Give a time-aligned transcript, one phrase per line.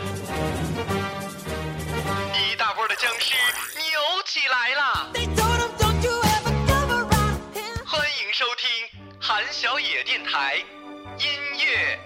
[2.35, 3.35] 一大波的僵尸
[3.75, 5.11] 扭起来了。
[7.85, 8.69] 欢迎收听
[9.19, 10.57] 韩小野电台
[11.17, 11.27] 音
[11.57, 11.99] 乐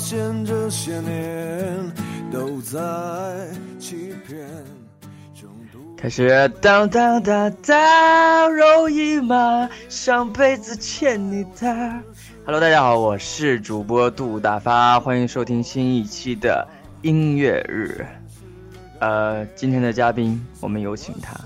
[0.00, 1.92] 现这些年
[2.32, 2.80] 都在
[3.78, 4.48] 欺骗。
[5.94, 9.68] 开始当当当当，容易吗？
[9.90, 12.02] 上辈子欠你的。
[12.46, 16.66] Hello，大家好，我是主播杜大发，欢迎收听新一期的
[17.02, 18.06] 音乐日。
[19.00, 21.38] 呃，今天的嘉宾，我们有请他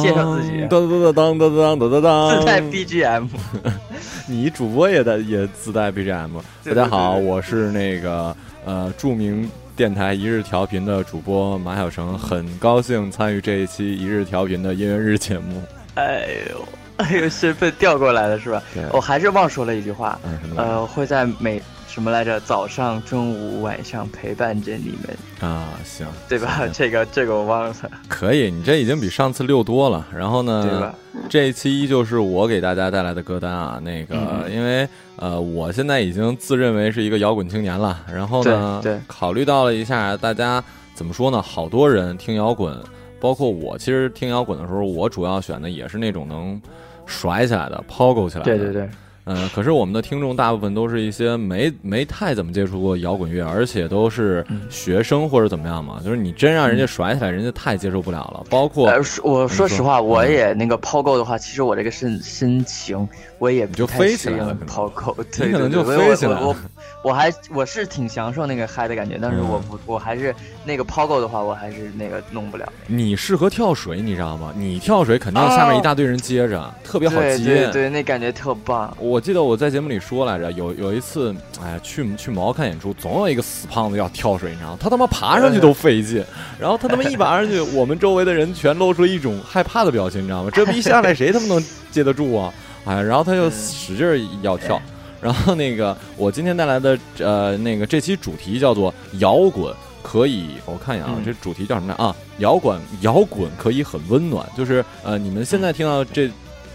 [0.00, 0.60] 介绍自己。
[0.70, 3.28] 当当当当当当当当，自带 BGM。
[4.28, 6.30] 你主播也带也自带 BGM。
[6.64, 8.34] 大家好，我是那个
[8.64, 15.62] 呃著名电台一日调频的主播马小成，很高兴参与这一期一日调频的音乐日节目。
[15.94, 16.64] 哎呦，
[16.98, 18.62] 哎呦，身份调过来了是吧？
[18.92, 20.18] 我还是忘说了一句话，
[20.56, 21.60] 呃，会在每。
[21.92, 22.40] 什么来着？
[22.40, 26.66] 早上、中午、晚上陪伴着你们啊，行，对吧？
[26.72, 27.74] 这个这个我忘了。
[28.08, 30.06] 可以，你这已经比上次六多了。
[30.10, 30.94] 然后呢，
[31.28, 33.78] 这一期依旧是我给大家带来的歌单啊。
[33.84, 34.16] 那个，
[34.50, 38.00] 因为呃，我现在已经自认为是一个摇滚青年了。
[38.10, 40.64] 然后呢，对，考虑到了一下大家
[40.94, 41.42] 怎么说呢？
[41.42, 42.74] 好多人听摇滚，
[43.20, 46.58] 包括我，其实听摇滚的时候，我主要选的也是那种能
[47.04, 48.56] 甩起来的、抛勾起来的。
[48.56, 48.88] 对对对。
[49.24, 56.00] 嗯，可是我们的听众大部分都是一些没没太怎么接触过摇滚乐，而且都是学生或者怎么样嘛。
[56.04, 58.44] 就是你真让人家甩起来，人家太接受不了了。
[58.50, 64.56] 包括我说实话，我也那个抛够的话，其实我这个身身情我也就飞起来了。
[64.66, 66.56] 抛够，你可能就飞起来了。
[67.02, 72.72] 我还我是挺享受那个嗨的感觉，但是我不我还是那个抛够的话，我还是那个弄不了。
[72.86, 74.52] 你适合跳水，你知道吗？
[74.56, 77.44] 你跳水肯定下面一大堆人接着，特别好接。
[77.44, 78.96] 对对，那感觉特棒。
[79.00, 84.78] 我记得我在节目里说来着，有有一次，哎呀，去去毛看演出，总有一个死胖子要跳水，你知道吗？
[84.80, 86.24] 他他妈爬上去都费劲，
[86.58, 90.50] 然后他他妈一爬上去，我们周围的人全露出一种害怕的表情，你知道吗？
[90.52, 92.54] 这逼下来谁他妈能接得住啊？
[92.84, 94.80] 哎，然后他就使劲要跳。
[95.22, 99.72] 然后那个，我今天带来的呃，那个这期主题叫做摇滚
[100.02, 102.14] 可以，我看一眼啊，这主题叫什么啊？
[102.38, 106.28] 摇滚摇滚可以很温暖，就是呃，你们现在听到这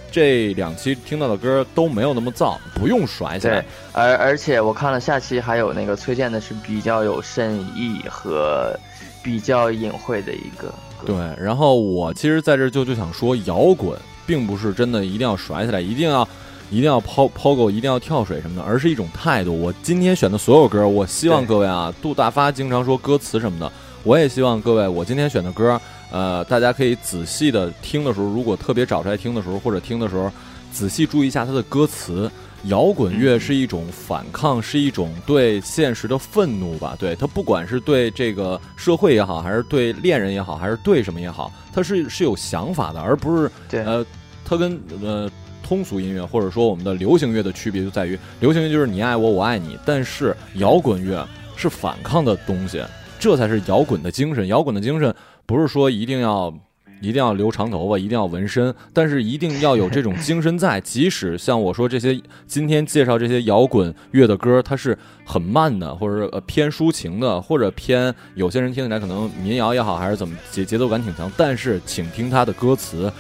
[0.10, 3.66] 这两期听到的歌都没有那么燥，不用甩起来。
[3.92, 8.74] 而而且我看了下期还有那个崔健的是比较有深意和
[9.22, 10.74] 比较隐晦的一个。
[11.06, 16.26] 对，然后我其实在这就就想说，摇滚并不是真的一定要甩起来，一定要。
[16.70, 19.58] 一定要抛抛狗，一定要跳水什么的，而是一种态度。
[19.58, 23.72] 我今天选的所有歌，我希望各位啊，杜大发经常说歌词什么的，
[24.04, 25.80] 我也希望各位，我今天选的歌，
[26.12, 30.32] 呃，大家可以仔细的听的时候，如果特别找出来听的时候，或者听的时候，
[30.72, 32.30] 仔细注意一下它的歌词。
[32.64, 36.98] 摇滚乐是一种反抗，是一种对现实的愤怒吧？
[37.00, 44.06] 对，它不管是对这个社会也好，还是对恋人也好，还是对什么也好，它是是有想法的，而不是呃，
[44.44, 45.30] 它跟呃。
[45.68, 51.28] 通俗音乐或者说我们的流行乐的区别就在于，流行乐就是你爱我我爱你，但是摇滚乐
[51.58, 52.82] 是反抗的东西，
[53.20, 54.48] 这才是摇滚的精神。
[54.48, 55.14] 摇滚的精神
[55.46, 56.54] 不是说一定要
[57.02, 60.80] 一定要留长头发，一定要纹身，但是一定要有这种精神在。
[60.82, 71.32] 即使像我说这些，今天介绍这些摇滚乐的歌，它是很慢的，或者呃偏抒情的，或者偏有些人听起来可能民谣也好，还是怎么节节奏感挺强。
[71.38, 73.12] 但是请听它的歌词，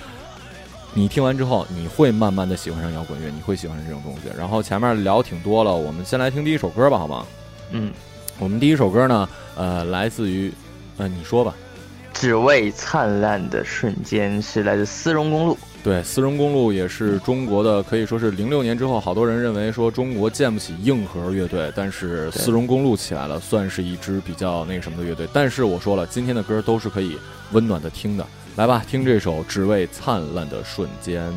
[0.97, 4.21] 你听完之后，你会慢慢的喜欢上摇滚乐，你会喜欢上这种东西。
[4.35, 7.23] 然后前面聊挺多了，我们先来听第一首歌吧，好吗？
[7.69, 7.93] 嗯，
[8.39, 10.51] 我们第一首歌呢，呃，来自于，
[10.97, 11.53] 呃，你说吧。
[12.15, 25.27] 只为灿烂的瞬间是来自丝绒公路，对，丝绒公路也是中国的，可以说是零六年之后，好多人认为说中国建不起硬核乐队，但是丝绒公路起来了，算是一支比较那个什么的乐队。
[25.31, 27.19] 但是我说了，今天的歌都是可以
[27.51, 28.25] 温暖的听的，
[28.57, 31.29] 来吧，听这首《只为灿烂的瞬间》。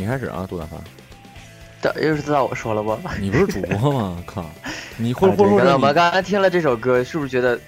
[0.00, 0.78] 你开始啊，杜大发，
[1.82, 2.98] 这又是到我说了不？
[3.20, 4.16] 你不是主播吗？
[4.24, 4.50] 靠，
[4.96, 7.60] 你或啊或者说对刚才我们刚刚才听了这首歌，是不是觉得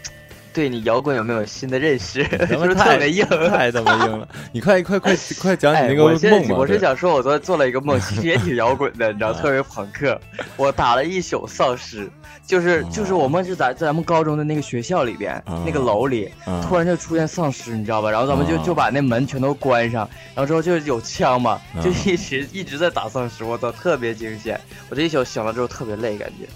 [0.53, 2.23] 对你摇滚有没有新的认识？
[2.25, 3.25] 是他妈 不是特太别硬？
[3.51, 4.29] 太他妈硬了！
[4.53, 10.19] 你快快快 快讲你哎那个我现在梦我是想说，我昨天做了一个梦，其实也挺摇滚的，你知道，啊特别朋克。
[10.57, 12.11] 我打了一宿丧尸，
[12.47, 18.11] 就是就是我梦是在在咱们高中的那个学校里边啊那个楼里，啊突然就出现丧尸，你知道吧？
[18.11, 24.61] 然后咱们就啊就把那门全都关上，然后之后就有枪嘛，啊就一直一直在打丧尸，我操，特别惊险。
[24.91, 26.47] 我这一宿醒了之后特别累，感觉。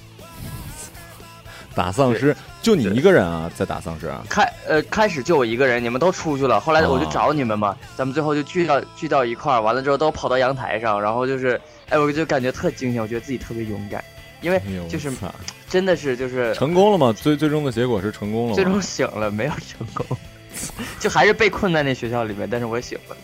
[1.76, 4.24] 打丧尸，就你一个人啊，在打丧尸啊？
[4.30, 14.02] 开呃开始就我一个人，你们都出去了，后来我就哦找你们嘛，咱们最后就聚到聚到一块儿，完了之后都跑到阳台上，然后就是，哎，我就感觉特惊险，我觉得自己特别勇敢，
[14.40, 15.32] 因为就是操
[15.68, 17.12] 真的是就是成功了吗？
[17.12, 18.54] 最最终的结果是成功了吗？
[18.54, 20.16] 最终醒了，没有成功，
[20.98, 23.16] 就还是被困在那学校里面，但是我醒了，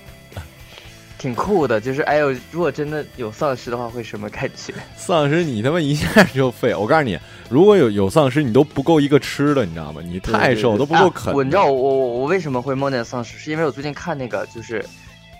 [1.18, 4.74] 挺酷的，就是哎呦，如果真的有丧尸的话，会什么感觉？
[4.96, 6.74] 丧尸你他妈一下就废！
[6.74, 7.16] 我告诉你，
[7.52, 10.00] 如果有有丧尸，你都不够一个吃的，你知道吗？
[10.02, 14.82] 你太瘦都不够啃、啊我你知道我我我为什么会梦见丧尸，是因为我最近看那个就是，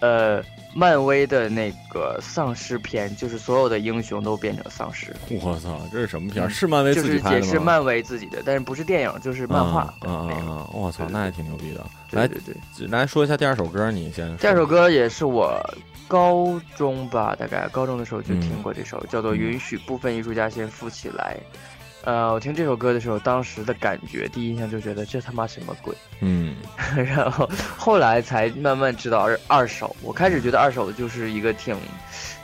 [0.02, 0.42] 呃，
[0.74, 6.50] 漫威的那个丧尸片，就是所有的英雄都变成丧尸，我操，这是什么片儿？
[6.50, 7.46] 是漫威就是自己拍的吗？
[7.46, 10.42] 也是漫威自己的，但是不是电影，就是漫画的嗯嗯那个。
[10.42, 11.82] 嗯嗯，我操，那也挺牛逼的。
[12.10, 15.58] 来对对对，来说一下第二首歌，你先第二首歌也是我
[16.06, 21.38] 高中吧，大概高中的时候就嗯听过这首，叫做《嗯允许部分艺术家先富起来》。
[22.04, 25.94] 呃，我听这首歌的时候，当时的感觉，第一印象就觉得这他妈什么鬼。
[26.20, 26.56] 嗯
[26.96, 29.94] 然后后来才慢慢知道二二手。
[30.02, 31.76] 我开始觉得二手就是一个挺，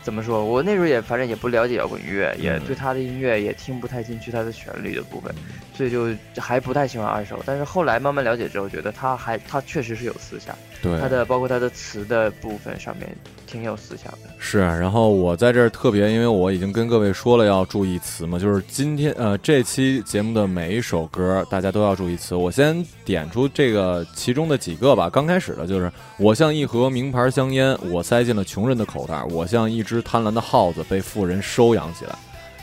[0.02, 0.44] 怎么说？
[0.44, 5.34] 我那时候也反正也不了解摇滚乐，也嗯对他的音乐也听不太进去他的旋律的部分，
[5.74, 6.08] 所以就
[6.40, 7.42] 还不太喜欢二手。
[7.44, 13.08] 但是后来慢慢了解之后，觉得他还他确实是有思想，对，他的包括他的词的部分上面
[13.50, 14.28] 挺有思想的。
[14.38, 22.34] 是，然后我在这儿特别，因为我已经跟各位说了要注意词嘛，就是今天呃这期节目的每一首歌，大家都要注意词。
[22.34, 25.08] 我先点出这个其中的几个吧。
[25.08, 32.14] 刚开始的就是我像一盒名牌香烟，我塞进了穷人的口袋；我像一只贪婪的耗子，被富人收养起来。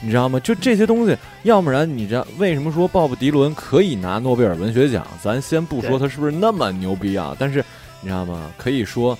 [0.01, 0.39] 你知道吗？
[0.41, 5.07] 就这些东西，要不然你知道为什么说鲍勃迪伦可以拿诺贝尔文学奖？
[5.23, 7.63] 咱先不说他是不是那么牛逼啊，但是
[8.01, 8.51] 你知道吗？
[8.57, 9.17] 可以说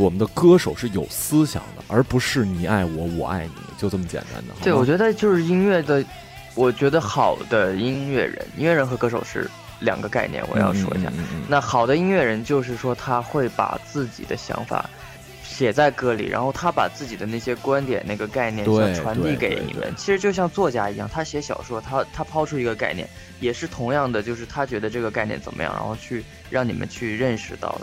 [0.00, 4.54] 我们的歌手是有思想的，而不是你爱我，我爱你，就这么简单的。
[4.62, 6.02] 对，我觉得就是音乐的，
[6.54, 9.46] 我觉得好的音乐人，音乐人和歌手是
[9.80, 11.10] 两个概念，我要说一下。
[11.10, 14.88] 嗯嗯那好的音乐人就是说他会把自己的想法
[15.44, 19.92] 写在歌里，然后他把自己的那些观点、那个概念想传递给你们。
[19.98, 23.06] 其实就像作家一样，他写小说，他他抛出一个概念，
[23.38, 27.78] 也是同样的，就是他觉得这个概念怎么样，然后去让你们去认识到。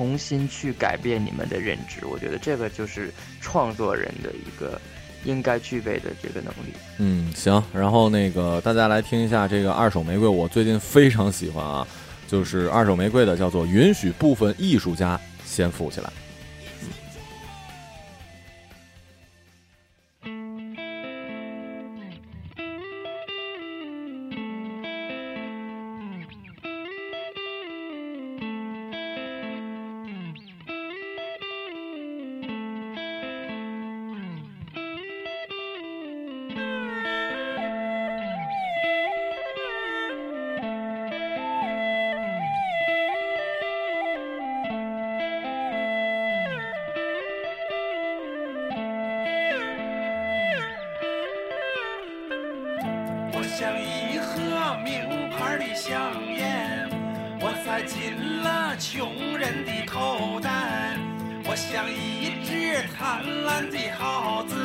[0.00, 4.80] 重新去改变你们的认知，我觉得这个就是创作人的一个
[5.24, 6.72] 应该具备的这个能力。
[6.96, 7.62] 嗯，行。
[7.70, 11.86] 然后那个大家来听一下这个二手玫瑰，我最近非常喜欢啊，
[12.26, 16.10] 就是二手玫瑰的叫做允许部分艺术家先富起来。
[53.60, 56.00] 像一盒名牌的香
[56.34, 56.88] 烟，
[57.42, 60.96] 我塞进了穷人的口袋。
[61.44, 64.56] 我像一只贪婪的耗子，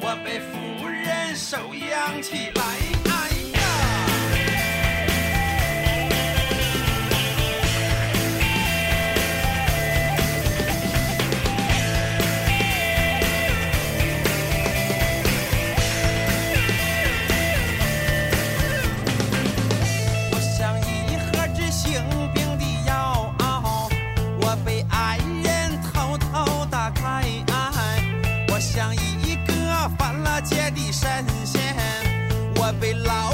[0.00, 3.09] 我被富人收养起来。
[32.80, 33.29] 戒的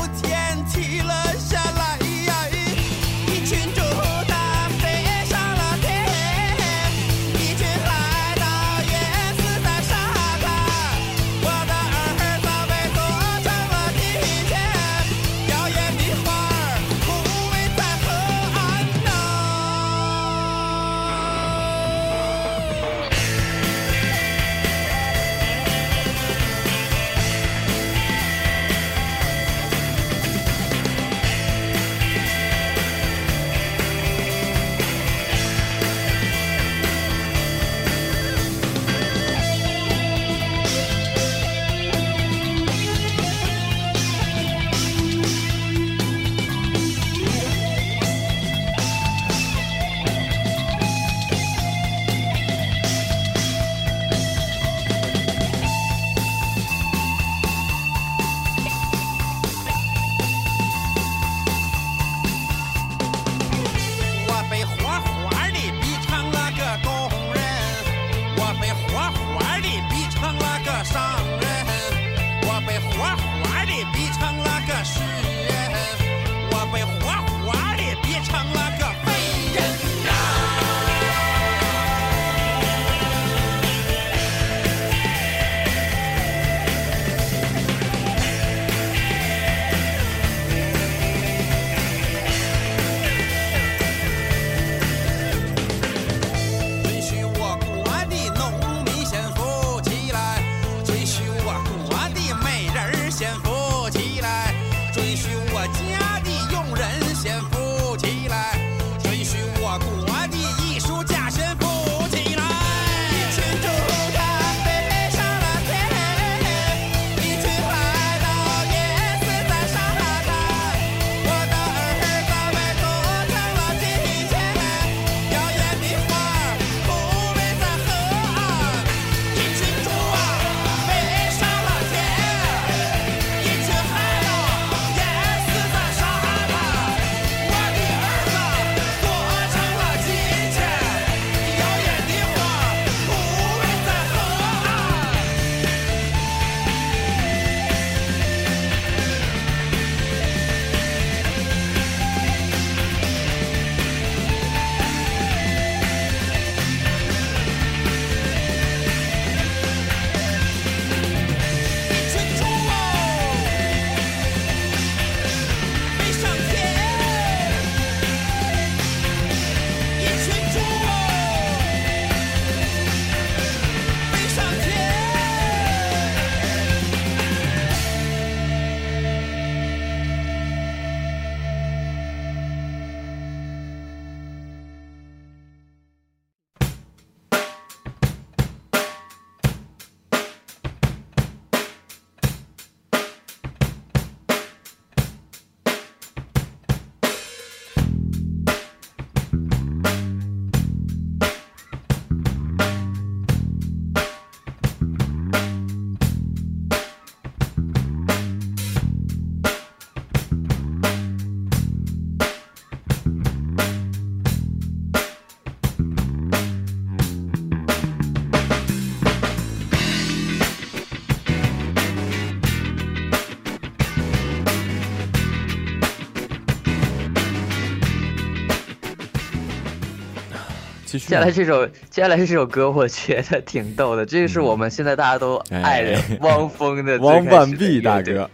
[230.98, 231.08] 继续。
[231.10, 234.04] 接下来这首，接下来这首歌，我觉得挺逗的。
[234.04, 238.28] 这个是我们现在大家都爱的 汪峰的汪半壁大哥。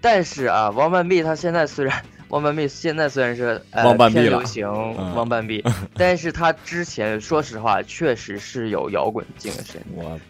[0.00, 4.66] 但是啊，汪半壁他现在虽然汪半壁现在虽然是呃偏流行
[5.14, 5.62] 汪半壁，
[5.94, 9.80] 但是他之前说实话确实是有摇滚精神。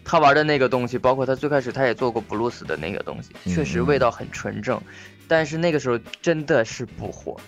[0.03, 4.81] 他玩的那个东西，包括他最开始他也做过布鲁斯的那个东西，确实味道很纯正。
[5.27, 7.39] 但是那个时候真的是不火。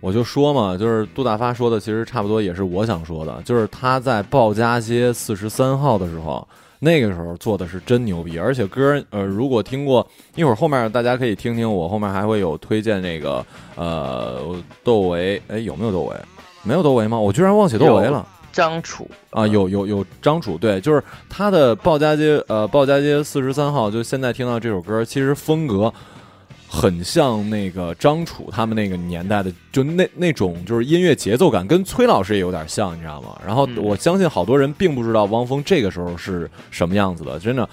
[0.00, 6.46] 我就说嘛，就是杜大发说的，其实差不多也是我想说的，就是他在鲍家街四十三号的时候，
[6.78, 10.06] 那个时候做的是真牛逼，而且歌呃，如果听过，
[10.36, 14.40] 一会儿后面大家可以听听，我后面还会有推荐那个呃
[14.84, 16.16] 窦唯，哎有没有窦唯？
[16.62, 17.18] 没有窦唯吗？
[17.18, 18.24] 我居然忘写窦唯了。
[18.52, 25.92] 张楚啊，有有有张楚，对，就是他的鲍家街呃鲍家街四十三号，就现在听到这首歌，其实风格。
[26.68, 33.40] 很像那个张楚他们那个年代的，就那那种就是音乐节奏感，跟崔老师也有点像，你知道吗？
[33.44, 37.68] 然后我相信好多人并不知道汪峰这个时候是什么样子的，真的。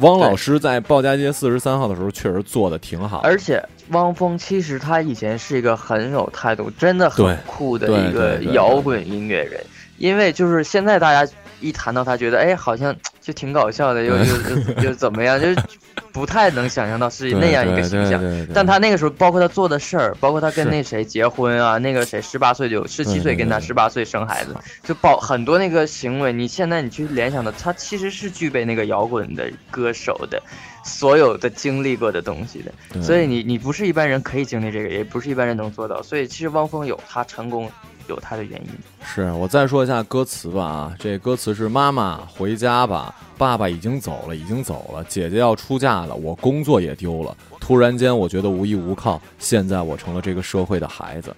[0.00, 9.58] 汪老师在鲍家街四十三号的时候确实做的挺好，而且汪峰其实他以前是一个很有态度、真的很酷的一个摇滚音乐人，
[9.96, 15.48] 因为就是现在大家一谈到他，觉得哎好像 就挺搞笑的，又又又 又怎么样，就。
[16.12, 18.18] 不太能想象到是那样一个形象，
[18.54, 30.42] 但他那个时候，包括他做的事儿，包括他跟那谁结婚啊，那个谁十八岁就十七岁跟他十八岁生孩子，就包很多那个行为，你现在你去联想的，他其实是具备那个摇滚的歌手的
[30.86, 37.70] 所有的经历过的东西的，所以你你不是一般人可以经历这个，也不是一般人能做到，所以其实汪峰有他成功。
[38.08, 38.68] 有他的原因，
[39.04, 51.34] 是我再说一下歌词吧啊，这歌词是妈妈回家吧，爸爸已经走了，已经走了，姐姐要出嫁了，我工作也丢了，突然间我觉得无依无靠，现在我成了这个社会的孩子，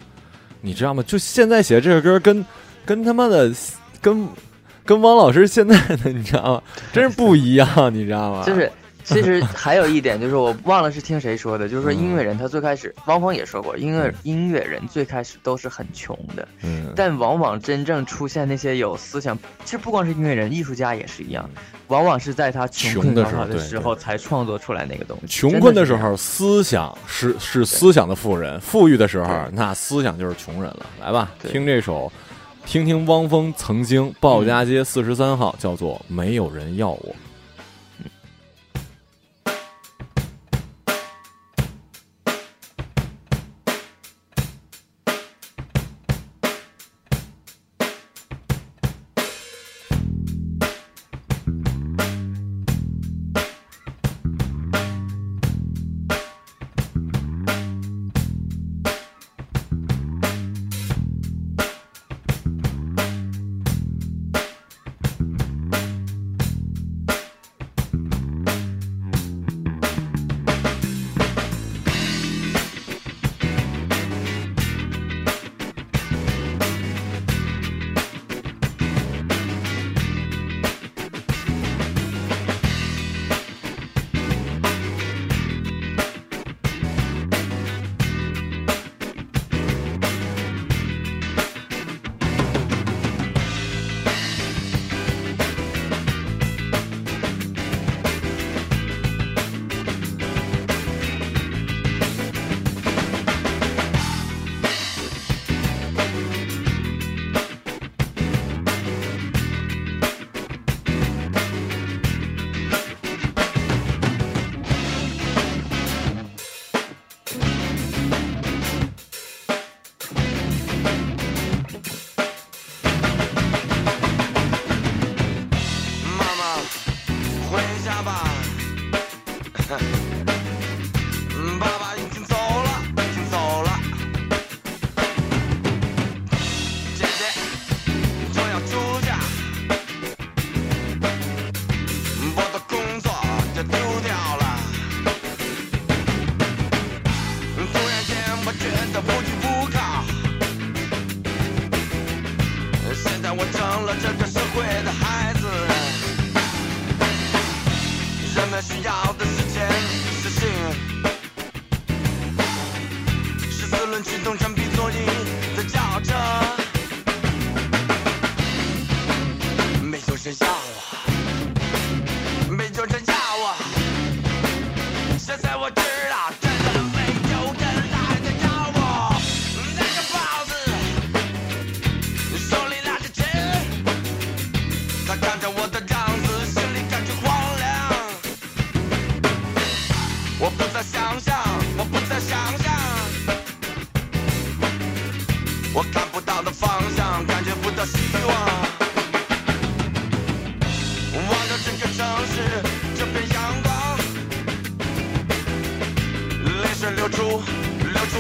[0.61, 1.03] 你知道吗？
[1.07, 2.45] 就现在写这个歌跟
[2.85, 3.51] 跟他妈的
[4.03, 4.29] 跟
[4.85, 6.63] 跟汪老师现在的你知道吗？
[6.93, 8.45] 真是不一样，你知道吗？
[8.45, 8.71] 就是。
[9.09, 21.49] 其实还有一点，就是我忘了是听谁说的，就是说音乐人他最开始，汪峰也说过，音乐音乐人最开始都是很穷的，嗯，但往往真正出现那些有思想，其实不光是音乐人，艺术家也是一样，
[21.87, 25.27] 往往是在他穷困潦倒的时候才创作出来那个东西。
[25.27, 30.87] 穷困的时候，思想是是思想的富人；富裕的时候，那思想就是穷人了。
[31.01, 32.13] 来吧，听这首，
[32.67, 36.99] 听听汪峰曾经鲍家街四十三号，叫做《没有人要我》。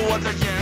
[0.09, 0.58] 流出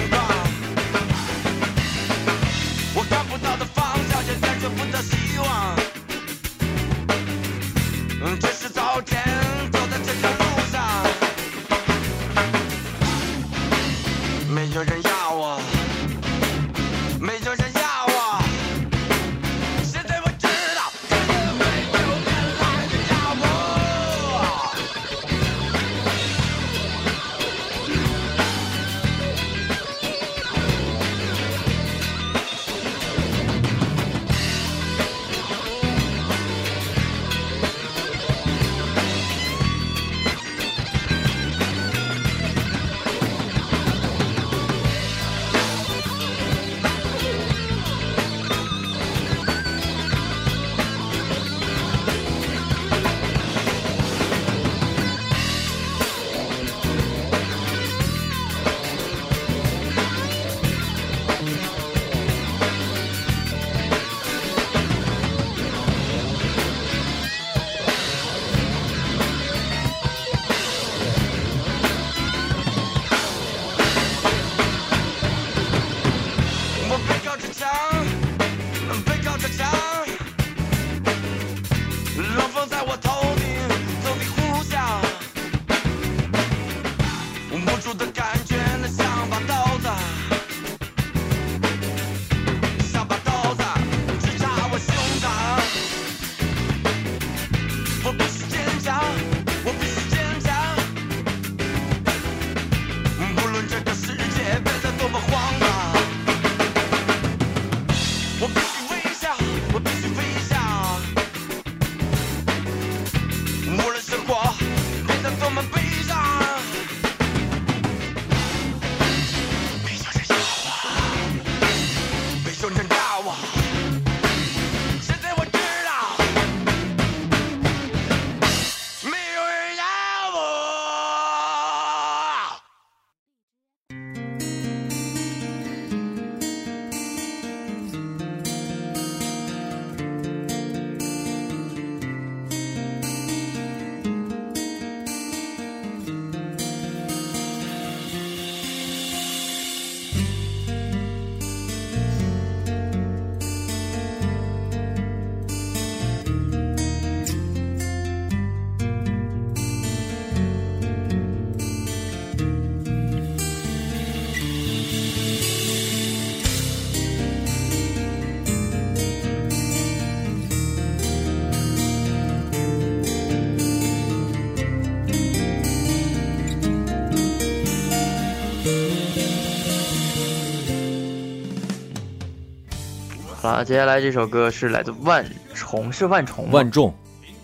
[183.56, 186.92] 好了，接下来这首歌是来自万重，是万重吗万众，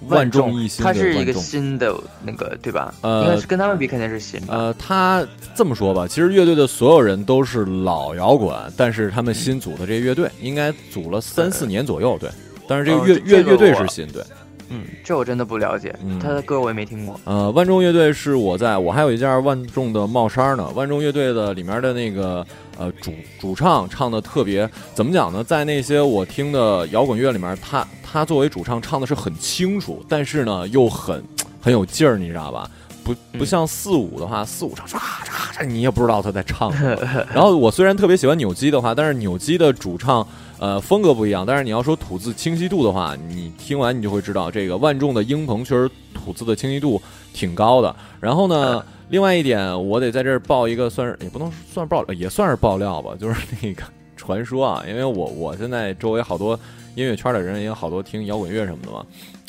[0.09, 2.93] 万众众一心的它是一个新的那个对吧？
[3.01, 4.55] 呃应该是跟他们比肯定是新吧。
[4.55, 12.29] 呃，他这么说吧，其实乐队的所有人都是老摇滚，但是他们新组的这个乐队应该组了三四年左右，对。
[12.69, 14.23] 但是这个哦乐乐乐队是新，对。
[14.69, 17.19] 嗯，这我真的不了解，嗯他的歌我也没听过。
[17.25, 20.69] 呃，万众乐队是我在我还有一件万众的帽衫呢。
[20.75, 22.47] 万众乐队的里面的那个
[22.79, 25.43] 呃主主唱唱的特别怎么讲呢？
[25.45, 31.23] 在那些我听的摇滚乐里面，他他作为主唱唱的是很清楚，但是呢又很
[31.61, 32.71] 很有劲儿，你知道吧？
[33.05, 37.25] 不不像四五的话，四五唱唰唰唰，你也不知道他在唱什么。
[37.35, 40.25] 然后我虽然特别喜欢扭机的话，但是扭机的主唱
[40.61, 41.45] 呃风格不一样。
[41.45, 47.03] 但是你要说吐字清晰度的话，你听完你就会知道，这个万众的英鹏确实吐字的清晰度
[47.35, 47.93] 挺高的。
[48.21, 48.81] 然后呢，
[49.13, 53.83] 另外一点我得在这儿爆一个，算是也不能算爆，也算是爆料吧，就是那个
[54.17, 56.59] 传说啊，因为我我现在周围好多
[56.95, 59.05] 音乐圈的人也有好多听摇滚乐什么的嘛，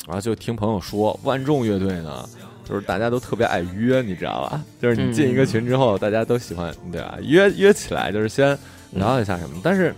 [0.06, 2.28] 然后就听朋友说，万众乐队呢。
[2.66, 4.62] 就是大家都特别爱约，你知道吧？
[4.80, 7.18] 就是你进一个群之后，大家都喜欢，对吧？
[7.20, 8.58] 约约起来就是先
[8.92, 9.94] 聊一下什么，但是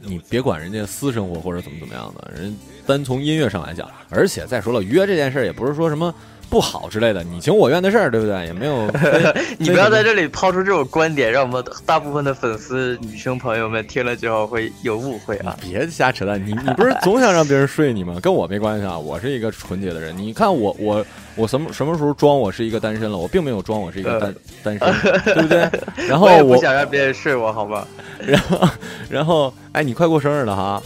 [0.00, 6.14] 你别管人家私生活或者怎么怎么样的，人单从音乐上来讲，而且再说了，约这件事儿也不是说什么
[6.52, 8.44] 不好之类的，你情我愿的事儿，对不对？
[8.44, 8.86] 也没有
[9.56, 15.56] 你不要在这里抛出这种观点，让我们大部分的粉丝女生朋友们听了之后会有误会啊！
[15.62, 18.18] 别瞎扯淡，你你不是总想让别人睡你吗？
[18.20, 20.14] 跟我没关系啊，我是一个纯洁的人。
[20.14, 21.02] 你看我我
[21.36, 23.16] 我什么什么时候装我是一个单身了？
[23.16, 25.70] 我并没有装我是一个单、单身，对不对？
[26.06, 27.88] 然后我不想让别人睡我，好吧？
[28.20, 28.68] 然后
[29.08, 30.82] 然后哎，你快过生日了哈！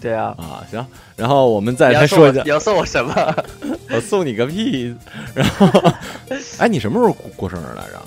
[0.00, 0.84] 对啊，啊行，
[1.16, 3.34] 然后我们再来说一下， 你要送我什么？
[3.92, 4.94] 我送你个屁！
[5.34, 5.66] 然后，
[6.58, 8.00] 哎，你什么时候过生日来着？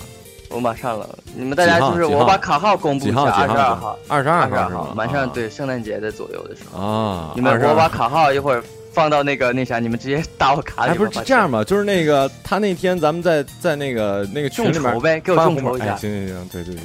[0.50, 6.80] 我马上了，你们大家就是我把卡号公布一下，二十二号，二十二号，马上对圣诞节的左右的时候。
[6.80, 8.62] 啊，你们我把卡号一会儿
[8.94, 10.92] 放到那个那啥，你们直接打我卡里。
[10.92, 11.64] 哎，不是这样吧？
[11.64, 15.96] 就是那个他那天咱们在在那个那个群里面呗，给我众筹一下。
[15.96, 16.82] 行行行，对对对，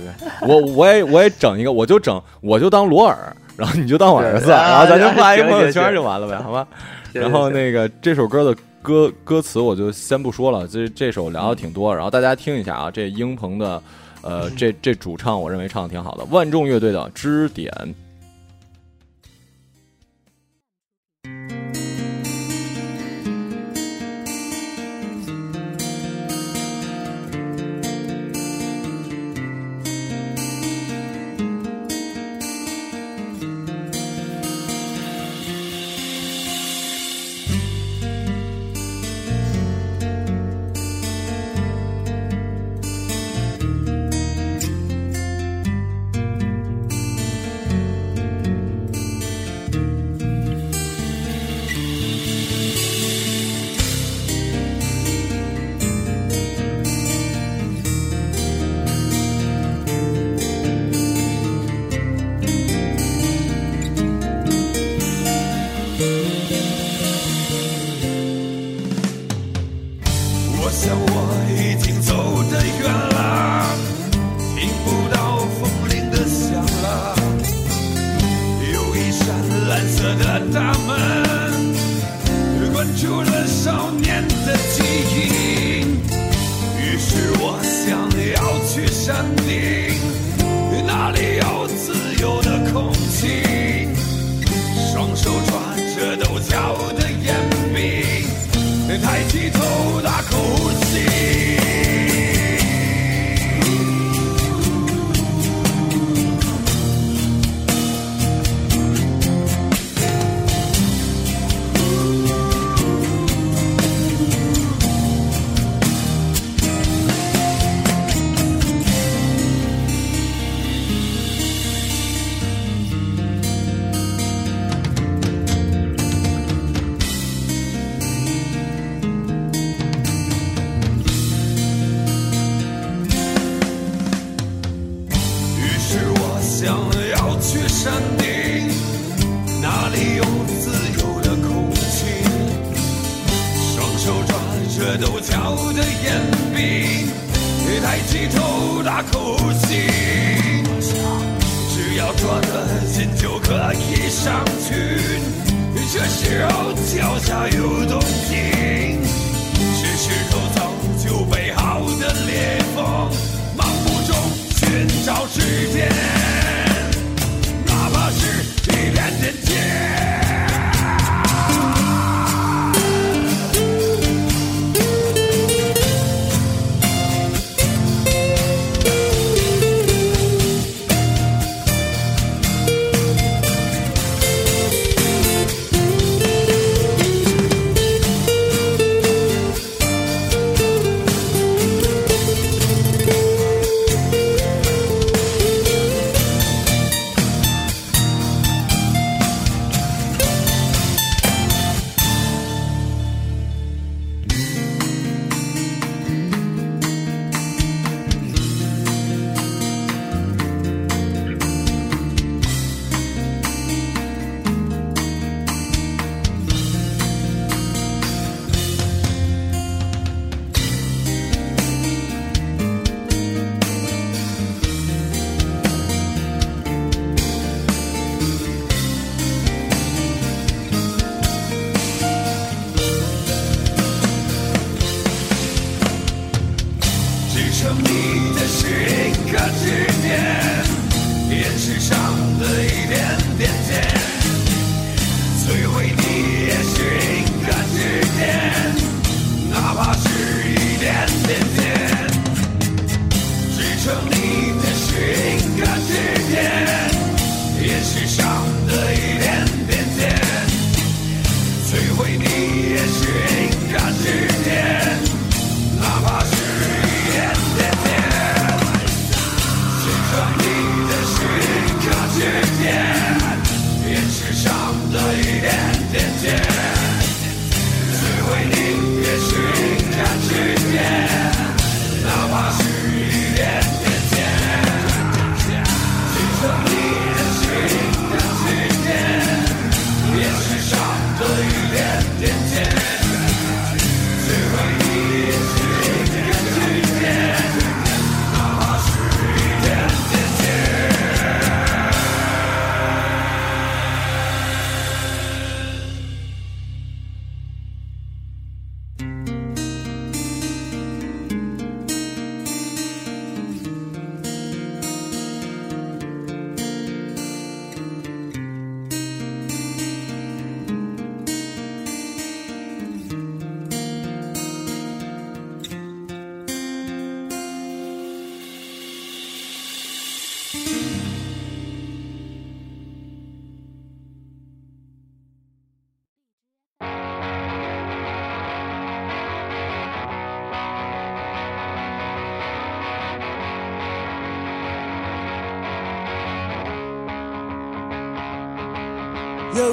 [0.47, 3.35] 我我也我也整一个，我就整，我就当罗尔。
[3.55, 6.65] 然后你就当我儿子，然后咱就发一个朋友圈就完了呗，好吧？
[7.11, 13.83] 然后那个这首歌的歌歌词我就先不说了，这这首聊的挺多，然后大家听一下啊，这英鹏的，
[14.21, 17.69] 呃，这这主唱我认为唱的挺好的，万众乐队的《支点》。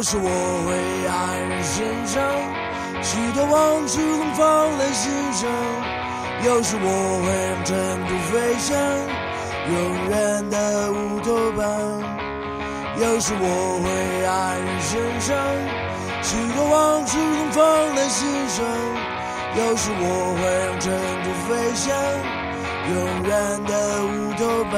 [0.07, 0.31] 有时我
[0.65, 0.71] 会
[1.11, 1.11] 黯
[1.51, 2.23] 然神伤，
[3.03, 5.51] 许多往事总放在心上。
[6.45, 6.87] 有时我
[7.27, 7.75] 会让尘
[8.07, 8.79] 土飞翔，
[9.67, 9.75] 永
[10.09, 11.67] 远的乌托邦。
[13.01, 13.91] 有时我会
[14.23, 14.31] 黯
[14.63, 15.35] 然神伤，
[16.23, 17.19] 许多往事
[17.51, 18.65] 总放在心上。
[19.59, 20.07] 有时我
[20.39, 20.87] 会让尘
[21.25, 21.91] 土飞翔，
[22.95, 22.95] 永
[23.27, 23.35] 远
[23.65, 23.75] 的
[24.07, 24.07] 乌
[24.39, 24.73] 托邦。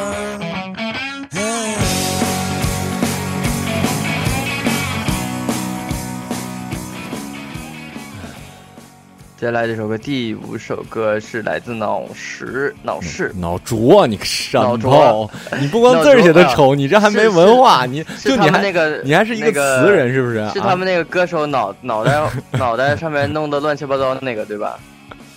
[9.39, 15.31] 接下来这首歌，第五首歌是来自脑石脑室脑浊，你个山脑炮！
[15.61, 20.35] 你不光字儿写的丑，你这还没文化，你就你还们那个你还是一个那个词人是不是？
[20.53, 22.21] 是啊他们那个歌手脑脑袋
[22.53, 24.77] 脑袋上面弄的乱七八糟的那个，对吧？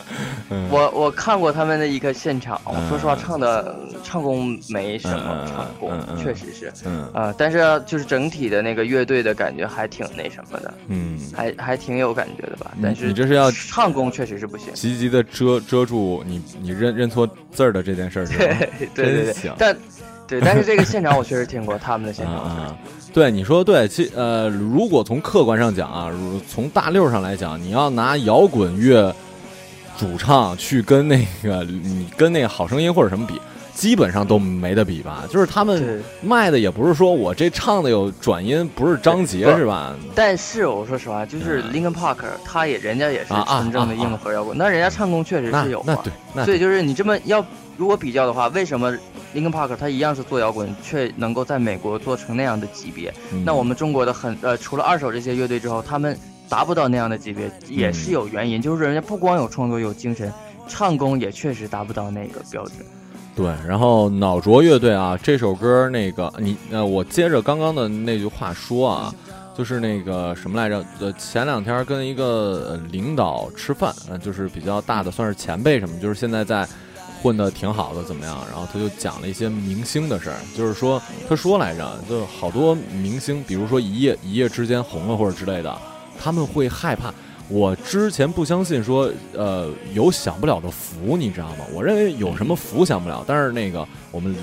[0.49, 3.75] 嗯我我看过他们的一个现场，嗯说实话，唱的
[4.11, 6.71] 唱功没什么唱功确实是。
[6.85, 7.07] 嗯。
[7.13, 12.71] 啊，但是就是整体的那个乐队的感觉还挺那什么的，嗯，还还挺有感觉的吧。
[12.81, 14.73] 但是你这是要唱功确实是不行。
[14.73, 18.37] 积极的遮遮住你你认认错字儿的这件事儿是？
[18.93, 19.77] 对对对，但
[20.27, 22.77] 对，但是这个现场我确实听过他们的现啊场，啊，
[23.13, 29.13] 对，你说对，其呃，如果从客观上讲啊，如从大六上来讲，你要拿摇滚乐
[29.97, 33.39] 主唱去跟那个你跟那个好声音或者什么比，
[33.73, 35.23] 基本上都没得比吧？
[35.29, 39.95] 就是他们卖的也不是说我这唱的有转音，不是张杰是吧？
[40.13, 45.85] 但是我说实话，就是嗯 Linkin Park，他也人家也是纯正的硬核摇滚，那人家唱功确实是有啊。
[45.87, 47.43] 那对，那所以就是你这么要
[47.77, 48.91] 如果比较的话，为什么
[49.33, 53.13] Linkin Park 他一样是做摇滚，却能够在美国做成那样的级别？
[53.33, 56.17] 嗯那我们中国的很呃，除了二手这些乐队之后，他们
[56.49, 60.31] 达不到那样的级别，也是有原因，就是人家不光有创作有精神，
[60.67, 62.75] 唱功也确实达不到那个标准。
[63.33, 69.13] 对，然后脑浊乐队啊，这首歌那个你呃，我接着刚刚的那句话说啊，
[69.57, 70.83] 就是那个什么来着？
[70.99, 76.67] 呃，前两天跟一个领导吃饭，呃，就是比较大的，算是前辈什么，就是现在在
[77.23, 78.37] 混的挺好的，怎么样？
[78.51, 85.75] 然后他就讲了一些明星的事儿，就是说他说来着，就好多明星，比如说一夜一夜之间红了或者之类的，
[86.21, 87.13] 他们会害怕。
[87.51, 91.65] 我之前不相信说，呃，有享不了的福，你知道吗？
[91.73, 94.33] 我认为有什么福享不了，但是那个我们，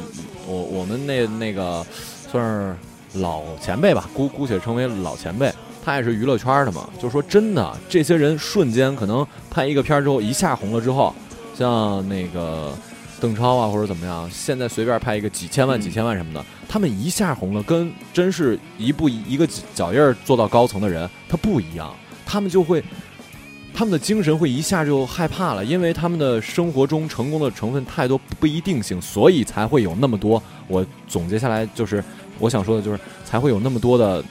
[0.46, 1.84] 我我们那那个
[2.30, 2.76] 算是
[3.20, 5.50] 老前辈吧，姑姑且称为老前辈，
[5.82, 6.86] 他也是娱乐圈的嘛。
[7.00, 11.14] 就说真的，这些人瞬间可能拍一个片儿之后一下红了之后，
[11.56, 12.76] 像那个
[13.18, 21.94] 邓超啊或者怎么样，现在随便拍一个几千万、嗯几千万什么的，他们一下红了，跟真是一步一个脚印儿做到高层的人，他不一样，
[22.28, 22.84] 他们就会。
[23.74, 30.42] 他们的精神会一下就害怕了，因为他们的生活中成功的成分太多不一定性，所以才会有那么多。
[30.66, 32.02] 我总结下来就是，
[32.40, 34.24] 我想说的就是，才会有那么多的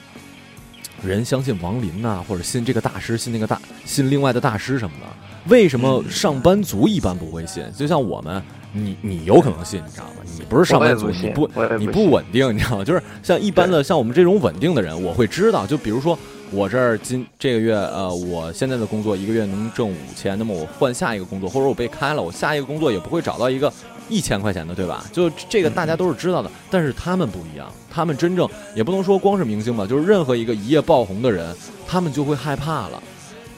[1.02, 5.06] 人相信王林呐、或者信这个大师，信那个大，信另外的大师什么的。
[5.48, 7.64] 为什么上班族一般不会信？
[7.74, 8.42] 就像我们，
[8.74, 10.16] 你你有可能信，你知道吗？
[10.36, 12.84] 你不是上班族，不你不你不稳定，你知道吗？
[12.84, 16.18] 就是像一般的像我们这种稳定的人，我会知道，就比如说
[16.50, 23.72] 我这儿今这个月呃，我现在的工作一个月能挣五千，那么我换下一个工作，或者我被开了，我下一个工作也不会找到一个
[24.08, 25.04] 一千块钱的，对吧？
[25.12, 31.54] 就这个大家都是知道的，但是他们不一样，他们真正也不能说光是明星吧，就是任何一个一夜爆红的人，
[31.86, 33.02] 他们就会害怕了。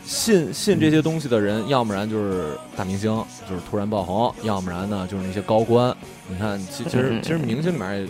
[0.05, 3.09] 信信这些东西的人，要不然就是大明星，
[3.49, 5.97] 就是突然爆红；要不然呢，就是那些高官。
[6.29, 8.09] 你看，其其实其实明星里面，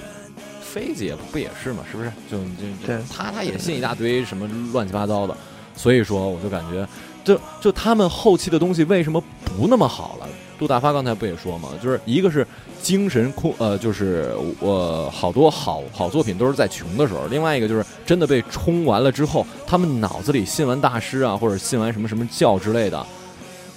[0.72, 2.12] 妃子也不也是嘛，是不是？
[2.30, 2.38] 就
[2.86, 5.36] 就他他也信一大堆什么乱七八糟的，
[5.74, 6.86] 所以说我就感觉，
[7.24, 10.28] 就就他们后期的东西为什么不那么好了？
[10.58, 12.46] 杜大发刚才不也说嘛，就是一个是
[12.82, 22.98] 精神空，呃，就是我、好多好好作品都是在穷的时候，另外一个就是真的被冲完了之后，他们脑子里信完大师啊，或者信完什么什么教之类的，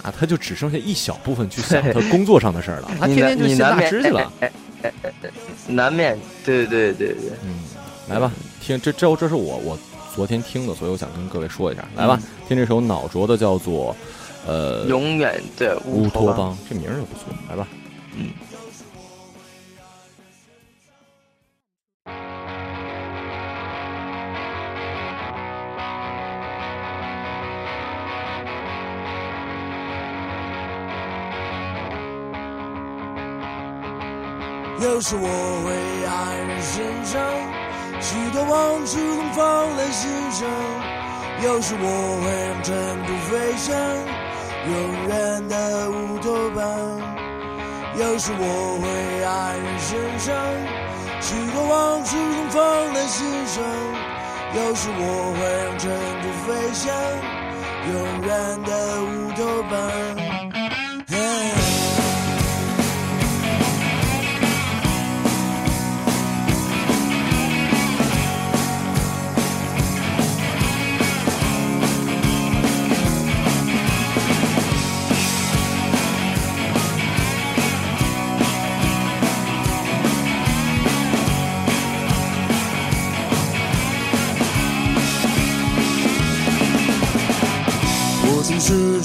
[0.02, 4.20] 啊，他就只剩下一小部分去想 他工作上的事儿了，他天天就信大师去了。
[4.20, 4.52] 哎哎哎哎
[5.66, 7.30] 难免，对对对对对。
[7.44, 7.58] 嗯，
[8.08, 8.30] 来吧，
[8.60, 9.78] 听这这这是我我
[10.14, 11.84] 昨天听的，所以我想跟各位说一下。
[11.96, 12.18] 来吧，
[12.48, 13.94] 听这首脑浊的叫做
[14.46, 16.32] 呃永远的乌托托。
[16.32, 17.34] 邦，这名儿也不错。
[17.48, 17.66] 来吧，
[18.16, 18.30] 嗯。
[34.80, 35.28] 有时我
[35.64, 35.70] 会
[36.04, 36.08] 黯
[36.48, 37.20] 然神伤，
[38.00, 40.48] 许多往事总放在心上。
[41.42, 41.86] 有时我
[42.22, 42.72] 会让尘
[43.06, 43.74] 土飞翔，
[44.66, 44.72] 永
[45.08, 46.62] 远的乌托邦。
[47.96, 48.84] 有时我会
[49.24, 49.26] 黯
[49.62, 50.34] 然神伤，
[51.20, 53.62] 许多往事总放在心上。
[54.54, 55.90] 有时我会让尘
[56.22, 56.92] 土飞翔，
[57.92, 57.94] 永
[58.26, 58.70] 远的
[59.02, 60.33] 乌托邦。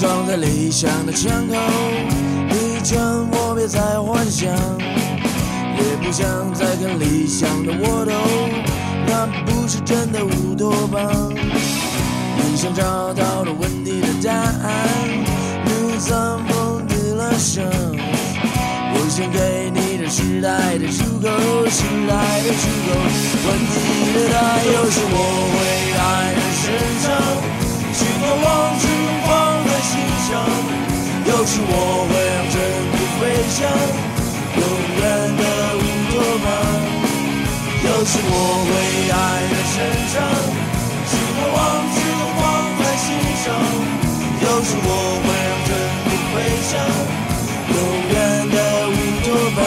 [0.00, 1.54] 时常在理想的枪口，
[2.48, 2.98] 你劝
[3.32, 4.48] 我别再幻想，
[5.76, 6.24] 也不想
[6.54, 8.12] 再跟理想的搏斗，
[9.06, 11.30] 那不是真的乌托邦。
[11.34, 14.72] 你想找到了问题的答案，
[15.66, 17.62] 你 zam 疯的了伤。
[17.62, 21.28] 我想给你的时代的出口，
[21.68, 22.96] 时代的出口。
[23.44, 23.76] 问题
[24.16, 25.16] 的答案，有时我
[25.52, 25.60] 会
[25.92, 26.64] 爱人身
[27.02, 27.12] 上。
[27.92, 28.48] 许多往
[28.80, 28.86] 事
[30.30, 31.74] 有时我
[32.06, 32.54] 会让尘
[32.92, 33.20] 土飞
[33.50, 33.58] 翔，
[34.56, 34.62] 永
[34.96, 35.02] 远
[35.36, 35.42] 的
[35.76, 36.12] 乌托
[36.44, 36.46] 邦。
[37.82, 38.32] 有时我
[38.66, 38.70] 会
[39.10, 39.14] 爱
[39.50, 39.76] 在身
[40.12, 40.14] 上，
[41.10, 41.58] 许多往
[41.90, 42.40] 事都放
[42.78, 43.06] 在心
[43.42, 43.46] 上，
[44.40, 44.88] 有时我
[45.24, 45.68] 会让尘
[46.06, 46.36] 土飞
[46.70, 46.72] 翔，
[47.74, 47.76] 永
[48.12, 48.14] 远
[48.50, 48.56] 的
[48.88, 48.92] 乌
[49.24, 49.58] 托邦。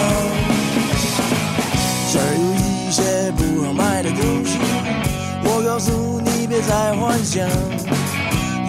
[2.11, 2.97] 这儿有一些
[3.31, 4.51] 不好卖的东西，
[5.43, 5.87] 我告诉
[6.21, 7.43] 你别再幻想。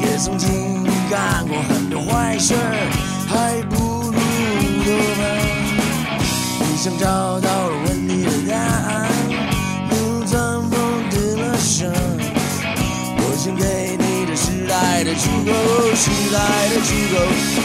[0.02, 1.83] 也曾经干过很
[2.14, 2.54] 坏事，
[3.26, 4.14] 还不如乌
[4.84, 4.88] 托
[5.18, 5.22] 邦。
[6.60, 9.10] 你想找到了问题的答案，
[9.90, 9.92] 又
[10.24, 10.72] 怎么
[11.10, 11.90] 得了伤？
[13.18, 15.50] 我想给你这时代的出口，
[15.96, 16.38] 时代
[16.70, 17.18] 的出口。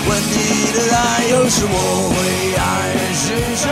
[0.10, 0.34] 问题
[0.74, 1.78] 的答案，有时我
[2.10, 2.18] 会
[2.58, 3.70] 爱人身上，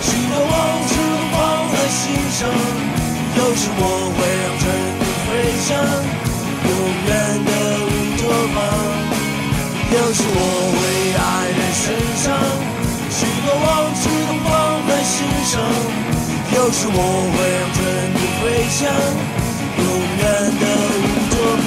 [0.00, 0.54] 许多往
[0.86, 0.94] 事
[1.34, 1.36] 放
[1.74, 2.06] 在心
[2.38, 2.46] 上，
[3.34, 3.82] 有时我
[4.14, 4.64] 会让尘
[5.00, 5.28] 土飞
[5.66, 5.68] 翔。
[6.68, 6.70] 永
[7.04, 7.10] 远
[7.44, 7.50] 的
[7.82, 8.22] 乌托
[8.54, 8.87] 邦。
[9.90, 10.38] 有时我
[10.76, 10.80] 会
[11.16, 11.18] 黯
[11.56, 11.82] 然神
[12.14, 12.24] 伤，
[13.08, 13.66] 许多往
[13.96, 14.52] 事都放
[14.86, 15.16] 在心
[15.46, 15.52] 上。
[16.54, 16.96] 有时我
[17.32, 17.78] 会让尘
[18.12, 18.78] 土飞翔，
[19.78, 19.84] 永
[20.18, 20.22] 远
[20.60, 20.62] 的
[21.00, 21.32] 乌托
[21.64, 21.66] 邦。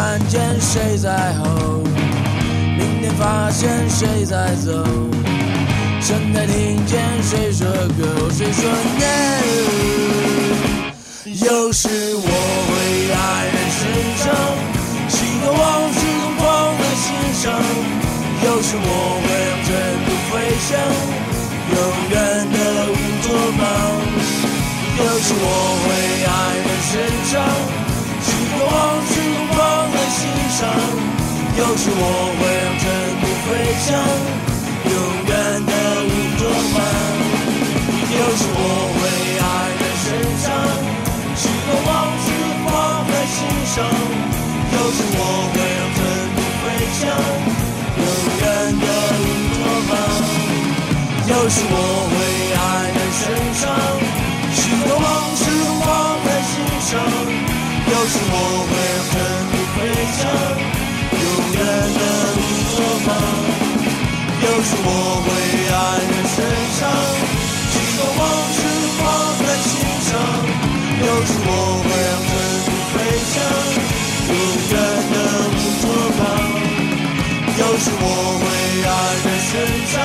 [0.00, 1.44] 看见谁在吼，
[2.78, 4.72] 明天发现谁在走，
[6.00, 8.64] 现在听见谁说 go，谁说
[8.96, 9.04] no。
[11.26, 12.28] 有时我
[12.66, 12.72] 会
[13.12, 13.14] 黯
[13.52, 13.80] 然神
[14.16, 14.24] 伤，
[15.10, 16.48] 许多往事都放
[16.78, 17.44] 在心上。
[18.42, 18.88] 有时我
[19.20, 19.68] 会让尘
[20.06, 20.32] 土飞
[20.64, 20.68] 翔，
[21.76, 21.78] 永
[22.08, 22.16] 远
[22.54, 22.56] 的
[22.88, 23.28] 乌托
[23.60, 23.62] 邦。
[24.96, 25.44] 有时我
[25.84, 25.86] 会
[26.24, 26.26] 黯
[26.64, 26.90] 然神
[27.26, 27.32] 伤，
[28.24, 28.74] 许多往
[29.04, 29.59] 事都放在
[30.20, 30.68] 心上。
[31.56, 32.04] 有时我
[32.36, 32.84] 会让尘
[33.20, 33.48] 土飞
[33.80, 33.88] 翔，
[34.84, 34.94] 永
[35.24, 35.32] 远
[35.64, 35.72] 的
[36.04, 36.40] 乌托
[36.74, 36.76] 邦。
[38.12, 38.60] 有时我
[38.96, 39.00] 会
[39.40, 39.42] 爱
[39.80, 40.04] 人身
[40.44, 40.46] 上，
[41.40, 41.88] 许多往
[42.20, 42.28] 事
[42.66, 42.68] 放
[43.08, 43.76] 在心上。
[44.72, 45.18] 有时我
[45.52, 45.98] 会让尘
[46.36, 46.62] 土飞
[47.00, 47.02] 翔，
[47.96, 48.04] 永
[48.40, 48.42] 远
[48.76, 48.86] 的
[49.24, 49.58] 乌托
[49.88, 49.90] 邦。
[51.28, 51.74] 有时我
[64.60, 64.88] 有时我
[65.24, 65.26] 会
[65.72, 66.36] 爱人身
[66.76, 66.80] 上，
[67.72, 68.60] 许多往事
[69.00, 69.00] 放
[69.40, 69.72] 在心
[70.04, 70.08] 上。
[71.00, 72.30] 有时我会让尘
[72.66, 72.94] 土飞
[73.24, 73.40] 翔，
[74.28, 74.36] 永
[74.68, 74.76] 远
[75.08, 75.16] 的
[75.48, 76.20] 乌托邦。
[77.56, 78.04] 有时我
[78.36, 78.44] 会
[78.84, 78.92] 爱
[79.24, 79.52] 人身
[79.88, 79.96] 上，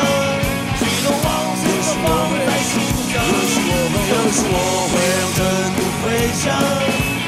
[0.79, 1.27] 许多往
[1.59, 1.67] 事
[1.99, 2.07] 放
[2.39, 2.71] 在心
[3.11, 3.13] 上。
[4.07, 4.55] 有时我
[4.87, 5.43] 会，让尘
[5.75, 6.43] 土飞翔，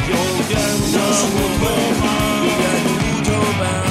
[0.07, 0.15] 永
[0.47, 0.55] 远
[0.93, 0.95] 的
[1.27, 2.07] 乌托邦，
[2.39, 3.86] 永远的乌托邦。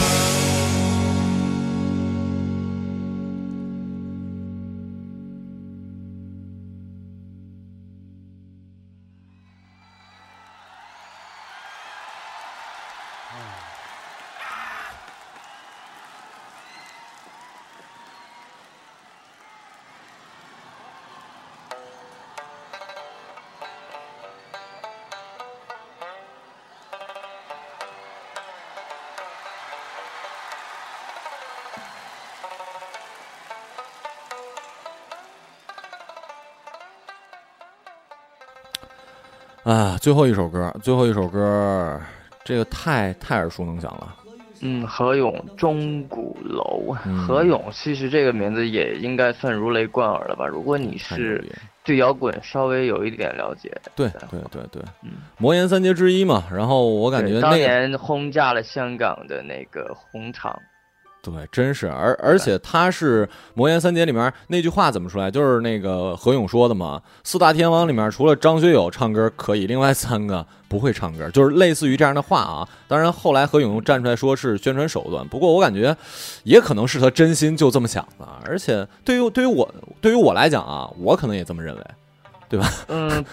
[40.01, 42.01] 最后一首歌，最后一首歌，
[42.45, 44.15] 这个太太耳熟能详了。
[44.61, 50.47] 嗯，何勇钟鼓楼，嗯何勇其实这个名字也应该算如雷贯耳了吧？
[50.47, 51.45] 如果你是
[51.85, 56.43] 对摇滚稍微有一点了解，对对对对，嗯魔岩三杰之一嘛。
[56.51, 60.59] 然后我感觉当那个年轰炸了香港的那个红场，
[61.31, 65.31] 对，真是，而而且他是魔岩三杰里面那句话怎么说来？
[65.31, 72.69] 就是那个何勇说的嘛，四大天王里面除了张学友唱歌可以，另外三个不会唱歌，就是类似于这样的话啊。
[72.89, 75.97] 当然后来何勇又站出来说是宣传手段，不过我感觉
[76.45, 78.27] 也可能是他真心就这么想的。
[78.45, 81.83] 而且对于对于我对于我来讲啊，我可能也这么认为。
[82.49, 83.25] 对吧嗯，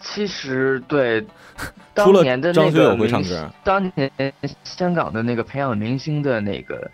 [0.00, 1.20] 其实对，
[1.60, 4.10] 除当了年的那张学友个明星会唱歌，当年
[4.64, 6.90] 香港的那个培养明星的那个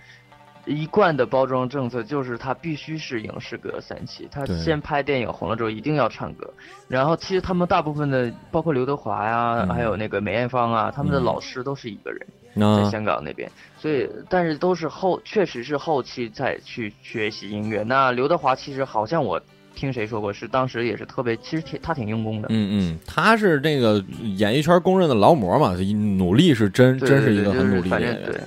[0.66, 6.52] 一贯的包装政策就是他必须是影视歌三期，他先拍电影红了之后一定要唱歌，
[6.88, 12.26] 然后其实他们大部分的包括刘德华呀、嗯还有那个梅艳芳啊，他们的嗯老师都是一个人。
[12.52, 13.48] 在香港那边，
[13.78, 17.84] 所以但是都是后，确实是后期再去学习音乐。
[17.84, 19.40] 那刘德华其实好像我
[19.72, 22.48] 听谁说过，是当时也是特别，其实挺他挺用功的。
[22.50, 24.04] 嗯嗯，他是这个
[24.36, 25.76] 演艺圈公认的劳模嘛，
[26.18, 28.44] 努力是真对真是一个对对很努力的演员。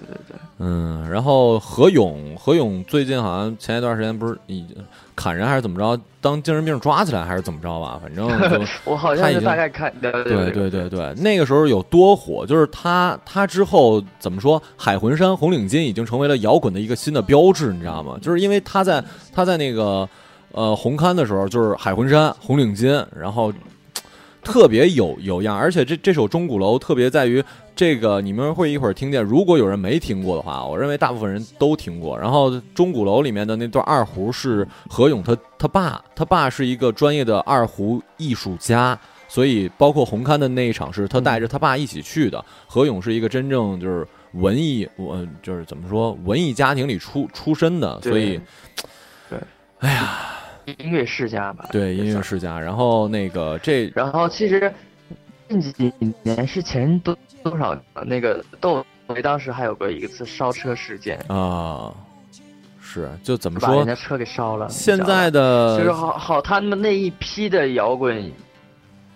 [0.00, 4.76] 对，对对对，嗯，然后何勇，何勇最近好像前一段时间不是已经
[5.14, 8.00] 砍人还是怎么着，当精神病抓起来还是怎么着吧？
[8.02, 10.10] 反正就 我好像大概看对
[10.52, 18.18] 对对对，那个时候有多火，就是他他之后怎么说，海魂衫、红领巾已经成为了摇滚的一个新的标志，你知道吗？
[18.22, 20.08] 就是因为他在他在那个
[20.52, 23.52] 呃红勘的时候，就是海魂衫、红领巾，然后。
[24.42, 27.44] 特别有有样，而且这这首《钟鼓楼》特别在于
[27.80, 29.24] 这个，你们会一会儿听见。
[29.24, 32.18] 如果有人没听过的话，我认为大部分人都听过。
[32.18, 42.44] 然后《钟鼓楼》里面的那段二胡是何勇他他爸，他爸是一个专业的二胡艺术家，所以包括红勘的那一场是他带着他爸一起去的。
[42.66, 48.38] 何勇是一个真正就是文艺，我就是怎么说文艺家庭里出出身的，所以
[49.30, 49.38] 对，
[49.78, 50.18] 哎呀，
[50.66, 51.66] 音乐世家吧。
[51.72, 52.60] 对音乐世家。
[52.60, 54.70] 然后那个这然后其实
[55.48, 55.72] 近几
[56.22, 61.92] 年是前多多少那个窦唯当时还有过一次烧车事件，啊、
[62.80, 64.68] 是就怎么说把人家车给烧了。
[64.68, 68.30] 现在的就是好好，他们那一批的摇滚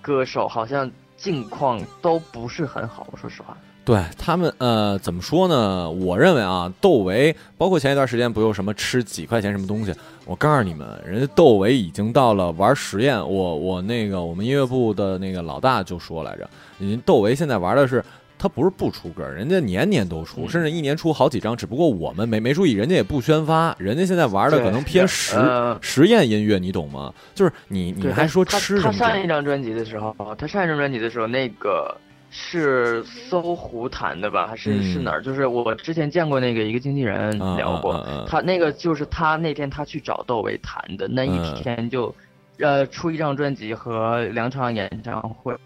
[0.00, 0.90] 歌手好像
[1.24, 3.56] 境况都不是很好，我说实话。
[3.82, 5.90] 对他们，呃，怎么说呢？
[5.90, 9.94] 我认为啊，窦唯，包括前一段时间不又什么吃几块钱什么东西，
[10.26, 13.18] 我告诉你们，人家窦唯已经到了玩实验。
[13.18, 16.46] 我我那个我们音乐部的那个老大就说来着，
[16.78, 18.04] 人窦唯现在玩的是。
[18.44, 21.56] 他不是不出歌，人家年年都出，嗯甚至一年出好几张。
[21.56, 27.10] 只不过我们没没注意，人家也不宣发，人家现在玩的可能偏实呃实验音乐，你懂吗？
[27.34, 31.96] 就是你你还说他吃他上一张专辑的时候，他上一张专辑的时候，那个
[32.28, 35.22] 是搜狐弹的吧，还是、嗯是哪儿？
[35.22, 42.14] 就是我之前见过那个一个经纪人啊聊过，啊啊啊他那个就是他那天他去找窦唯谈的，那嗯一天就，
[42.58, 45.56] 呃，出一张专辑和两场演唱会，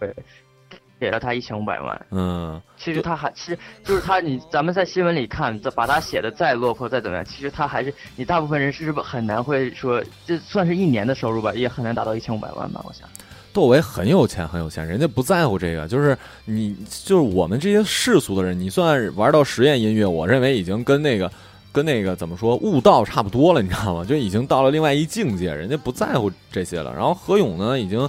[0.98, 2.06] 给了他一千五百万。
[2.10, 13.08] 嗯，其实他还，其实就是他，你咱们在新闻里看，这把他写的再落魄再怎么样，其实他还是你大部分人是不很难会说，这算是一年的收入吧，也很难达到一千五百万吧，我想。
[13.50, 21.28] 窦唯很有钱，很有钱，人家不在乎这个，就是你，就是我们这些世俗的人，你算玩到实验音乐，我认为已经跟那个，
[21.72, 24.04] 跟那个怎么说悟道差不多了，你知道吗？
[24.04, 26.92] 就已经到了另外一境界，人家不在乎这些了。
[26.94, 28.08] 然后何勇呢，已经，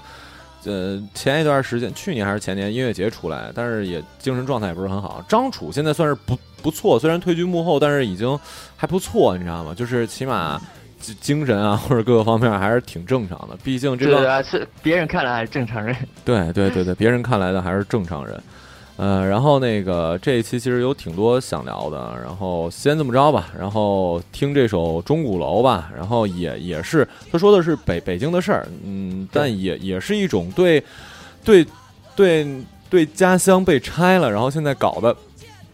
[0.66, 5.24] 呃，前一段时间，去年还是前年音乐节出来，但是也精神状态也不是很好。
[5.28, 8.40] 张楚现在算是不不错，虽然退居幕后，但是已经
[8.76, 9.74] 还不错，你知道吗？
[9.74, 10.62] 就是起码。
[11.02, 15.96] 精精神啊，或者各个方面还是挺正常的，毕竟这个对啊，是别人看来还是正常人。
[16.26, 18.38] 对对对对，别人看来的还是正常人。
[19.00, 30.84] 呃，然后那个这一期其实有挺多想聊的，然后先这么着吧，然后听这首《钟鼓楼》吧，然后也也是他说的是北北京的事儿，嗯，但也也是一种对
[31.46, 31.66] 对
[32.14, 32.46] 对
[32.90, 35.16] 对家乡被拆了，然后现在搞的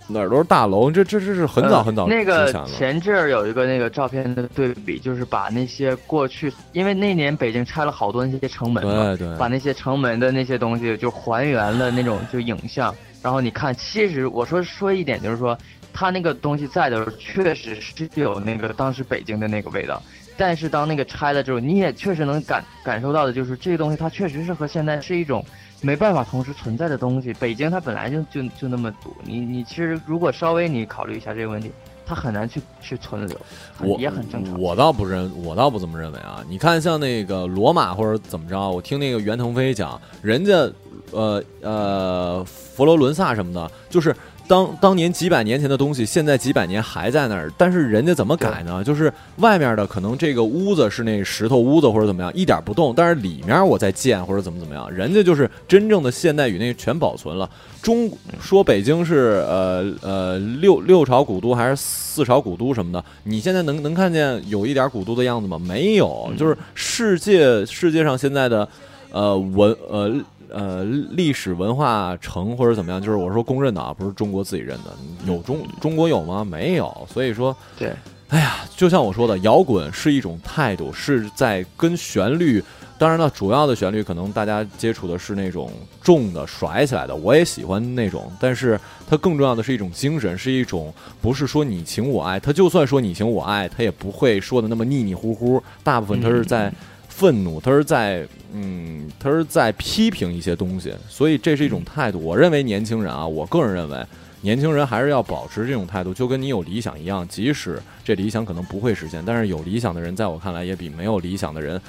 [0.07, 12.93] 哪儿都是大楼，这这这是很早呃很早那个前阵儿有一个那个照片的对比，就是把那些过去，因为那年北京拆了好多那些城门嘛，对对把那些城门的那些东西就还原了那种就影像，
[13.25, 15.57] 然后你看，其实我说说一点就是说，
[15.91, 19.99] 它那个东西在的时候，确实是有那个当时北京的那个味道。
[20.37, 25.43] 但是当那个拆了之后，你也确实能感感受到的，就是这个东西它确实是和现在是一种
[25.81, 27.33] 没办法同时存在的东西。
[27.33, 31.71] 北京它本来就就就那么堵，你你其实如果稍微你考虑一下这个问题，
[32.05, 33.35] 它很难去去存留，
[33.79, 34.61] 我也很正常。
[34.61, 36.45] 我倒不认，我倒不怎么认为啊。
[36.47, 40.71] 你看，像那个罗马或者怎么着，我听那个袁腾飞讲，人家
[41.11, 44.15] 呃呃佛罗伦萨什么的，就是
[44.47, 48.83] 当当年几百年前的东西，现在几百年还在那儿，但是人家怎么改呢？
[48.83, 57.49] 就是外面的可能这个屋子是那石头屋子或者怎么样，一点不动，但是里面我在建或者怎么怎么样，人家就是真正的现代与那全保存了。
[57.81, 65.57] 中说北京是呃呃六六朝古都还是四朝古都什么的，你现在能能看见有一点古都的样子吗？
[65.59, 68.67] 没有，就是世界世界上现在的
[69.11, 70.13] 呃文呃
[70.49, 76.43] 呃历史文化城或者怎么样，就是我说公认的啊，不是中国自己认的，有中中国有吗？
[76.43, 77.93] 没有，所以说对，
[78.29, 82.63] 哎呀，就像我说的，摇滚是一种态度，是在跟旋律。
[82.97, 85.69] 当然了，主要的旋律可能大家接触的是那种
[86.01, 88.31] 重的、甩起来的，我也喜欢那种。
[88.39, 92.39] 但是它更重要的是一种精神，是一种不是说你情我爱。
[92.39, 95.61] 它就算说你情我爱，它也不会说的那么腻腻乎乎。
[95.83, 96.71] 大部分它是在
[97.17, 100.93] 愤怒，他是在嗯，他是在批评一些东西。
[101.07, 102.19] 所以这是一种态度。
[102.19, 104.05] 我认为年轻人啊，我个人认为
[104.41, 111.81] 年轻人还是要保持这种态度，就跟你有理想一样，即使这理想可能不会实现，但是有理想的人，在我看来也比没有理想的人。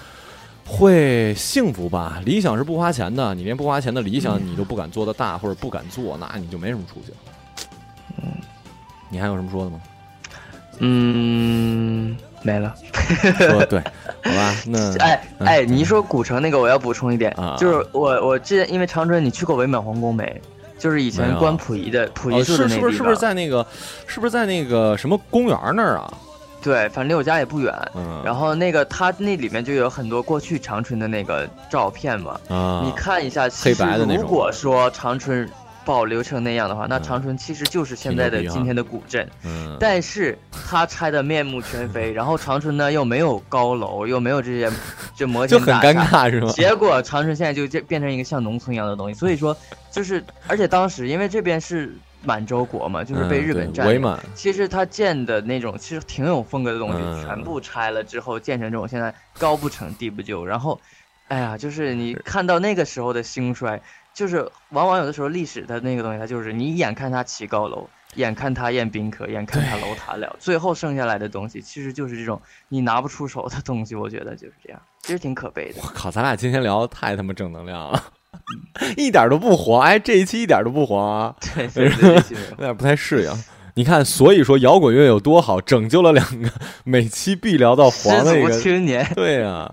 [0.64, 2.22] 会幸福吧？
[2.24, 7.12] 理想是不花钱的，你连不花钱的理想你都不敢做的大，或者不敢做，那你就没什么出息。
[8.22, 8.28] 嗯，
[9.08, 9.80] 你还有什么说的吗？
[10.80, 12.16] 嗯，
[12.46, 12.72] 没了。
[13.38, 13.80] 说对，
[14.22, 20.40] 好吧，那哎哎，你一说古城那个，我要补充一点，就是我我之前因为长春，你去过伪满皇宫没？
[20.78, 23.66] 就是以前关溥仪的溥仪是是不是是不是在那个
[24.06, 26.12] 是不是在那个什么公园那儿啊？
[26.62, 27.72] 对，反正离我家也不远。
[27.94, 32.38] 嗯，然后那个他那里面就有很多过去长春的那个照片嘛。
[32.48, 34.22] 啊，你看一下，黑白的那种。
[34.22, 35.48] 如果说长春
[35.86, 39.26] 保留成那样的话，那长春其实就是现在的今天的古镇。
[39.44, 44.70] 嗯，但是它拆的面目全非， 然后长春呢又没有高楼，又没有这些
[45.16, 46.52] 这摩天大厦，就 很尴尬是吗？
[46.52, 49.14] 结果长春现在就变变成一个像农村一样的东西。
[49.14, 49.56] 所以说，
[49.90, 51.96] 就是而且当时因为这边是。
[52.24, 54.18] 满洲国嘛，就是被日本占领。
[54.34, 60.44] 其实他建的那种其实挺有风格的东西，全部拆了之后建成这种现在高不成低不就。
[60.44, 60.80] 然后，
[61.28, 63.80] 哎呀，就是你看到那个时候的兴衰，
[64.16, 72.40] 就是往往有的时候历史的那个东西，它就是你眼看它起高楼，眼看它宴宾客，眼看它楼塌了，最后剩下来的东西其实就是这种
[72.70, 73.94] 你拿不出手的东西。
[73.94, 75.82] 我觉得就是这样，其实挺可悲的。
[75.82, 78.02] 我靠，咱俩今天聊的太他妈正能量了。
[78.96, 81.84] 一点都不黄，哎，这一期一点都不黄啊， 对
[82.52, 83.44] 有点不太适应。
[83.74, 86.50] 你看，所以说摇滚乐有多好，拯救了两个
[86.84, 89.06] 每期必聊到黄的一个青年。
[89.14, 89.70] 对呀，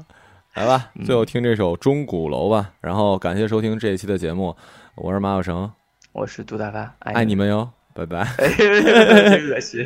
[0.53, 2.73] 来吧，最后听这首《钟鼓楼》吧。
[2.79, 4.55] 然后感谢收听这一期的节目，
[4.93, 5.71] 我是马小成，
[6.11, 8.19] 我是杜大发，爱你们哟，拜拜。
[9.49, 9.83] 恶心。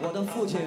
[0.00, 0.60] 我的父亲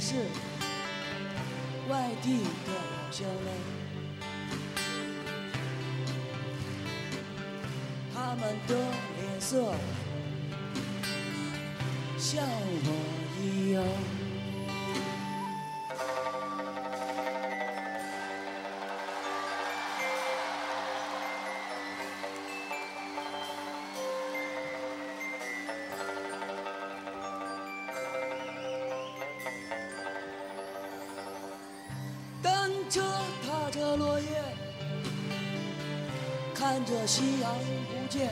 [0.00, 0.14] 是
[1.90, 3.80] 外地的老乡们
[8.14, 9.74] 他们的脸色
[12.16, 12.88] 像我
[13.42, 14.09] 一样。
[36.72, 37.52] 看着夕阳
[37.88, 38.30] 不见，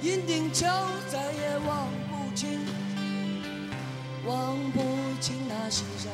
[0.00, 2.60] 银锭桥再也望不清，
[4.24, 4.80] 望不
[5.20, 6.10] 清那西山。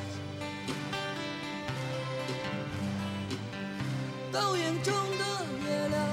[4.33, 6.09] 倒影中的月亮，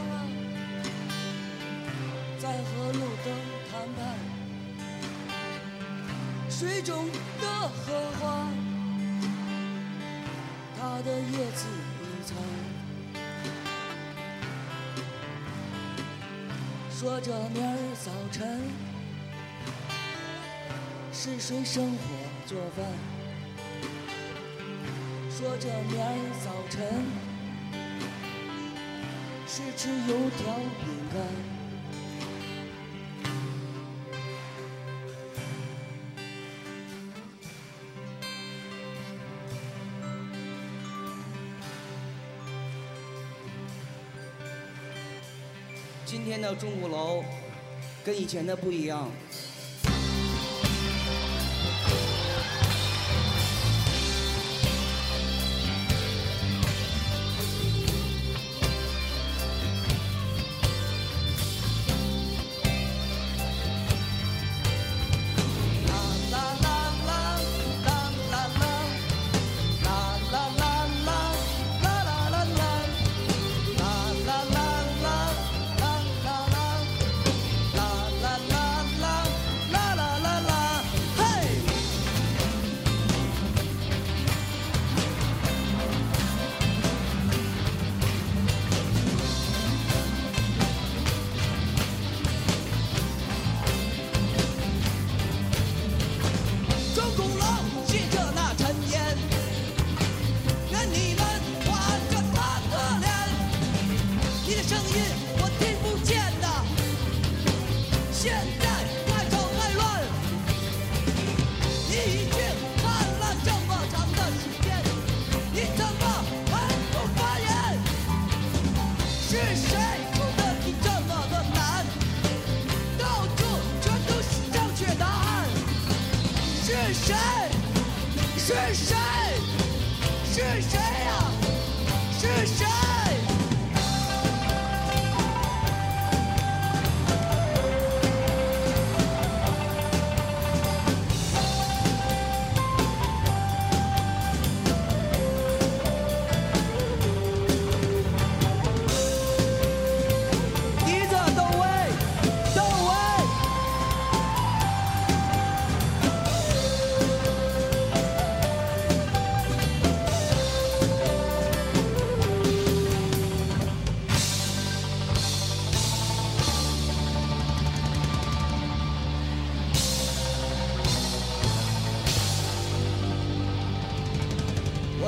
[2.38, 3.34] 在和路灯
[3.72, 4.16] 谈判。
[6.51, 7.07] 水中
[7.41, 8.47] 的荷花，
[10.80, 11.66] 它的叶子
[11.99, 12.74] 已残。
[17.05, 18.59] 说着明儿早晨
[21.13, 21.97] 是谁生火
[22.47, 22.83] 做饭。
[25.29, 27.05] 说着明儿早晨
[29.45, 31.54] 是吃油条饼干。
[46.55, 47.23] 钟鼓楼
[48.03, 49.09] 跟以前的不一样。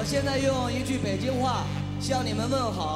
[0.10, 1.66] 现在用一句北京话
[2.00, 2.87] 向你们问好。